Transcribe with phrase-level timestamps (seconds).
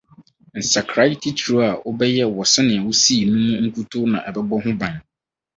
[0.59, 4.95] Nsakrae titiriw a wɔbɛyɛ wɔ sɛnea wosii no mu nkutoo na ɛbɛbɔ ho ban.